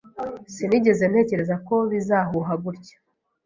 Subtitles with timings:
[0.53, 2.95] Sinigeze ntekereza ko bizahuha gutya.